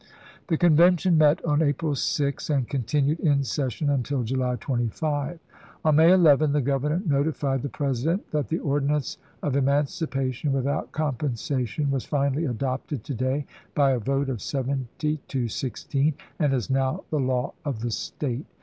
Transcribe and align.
The 0.47 0.57
Convention 0.57 1.15
met 1.15 1.45
on 1.45 1.61
April 1.61 1.93
6, 1.93 2.49
and 2.49 2.67
continued 2.67 3.19
in 3.19 3.43
session 3.43 3.87
until 3.91 4.23
July 4.23 4.55
25. 4.55 5.37
On 5.85 5.95
May 5.95 6.11
11, 6.11 6.53
the 6.53 6.61
Governor 6.61 7.03
notified 7.05 7.61
the 7.61 7.69
President 7.69 8.27
that" 8.31 8.47
the 8.49 8.57
ordinance 8.57 9.19
of 9.43 9.53
eman 9.53 9.83
cipation 9.85 10.53
without 10.53 10.91
compensation 10.91 11.91
was 11.91 12.03
finally 12.05 12.45
adopted 12.45 13.03
to 13.03 13.13
day 13.13 13.45
by 13.75 13.91
a 13.91 13.99
vote 13.99 14.27
of 14.29 14.41
seventy 14.41 15.17
to 15.27 15.47
sixteen, 15.47 16.15
and 16.39 16.51
is 16.51 16.67
now 16.71 17.03
the 17.11 17.19
law 17.19 17.53
of 17.63 17.81
the 17.81 17.91
State." 17.91 18.47